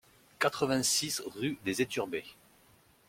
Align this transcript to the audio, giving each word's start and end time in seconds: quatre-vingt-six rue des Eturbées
quatre-vingt-six 0.39 1.21
rue 1.35 1.59
des 1.63 1.83
Eturbées 1.83 2.25